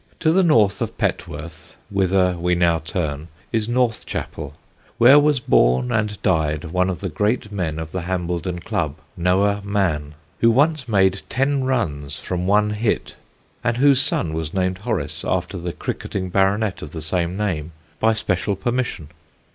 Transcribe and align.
To 0.21 0.31
the 0.31 0.41
north 0.41 0.81
of 0.81 0.97
Petworth, 0.97 1.75
whither 1.91 2.31
we 2.35 2.55
now 2.55 2.79
turn, 2.79 3.27
is 3.51 3.67
Northchapel, 3.69 4.53
where 4.97 5.19
was 5.19 5.39
born 5.39 5.91
and 5.91 6.19
died 6.23 6.63
one 6.65 6.89
of 6.89 7.01
the 7.01 7.07
great 7.07 7.51
men 7.51 7.77
of 7.77 7.91
the 7.91 8.01
Hambledon 8.01 8.61
Club, 8.61 8.95
Noah 9.15 9.61
Mann, 9.63 10.15
who 10.39 10.49
once 10.49 10.87
made 10.87 11.21
ten 11.29 11.65
runs 11.65 12.17
from 12.17 12.47
one 12.47 12.71
hit, 12.71 13.15
and 13.63 13.77
whose 13.77 14.01
son 14.01 14.33
was 14.33 14.55
named 14.55 14.79
Horace, 14.79 15.23
after 15.23 15.59
the 15.59 15.71
cricketing 15.71 16.31
baronet 16.31 16.81
of 16.81 16.93
the 16.93 17.01
same 17.03 17.37
name, 17.37 17.71
by 17.99 18.13
special 18.13 18.55
permission. 18.55 19.09